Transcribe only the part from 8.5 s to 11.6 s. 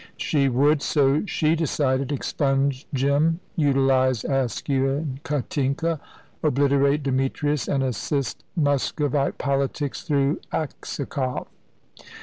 Muscovite politics through Aksakoff.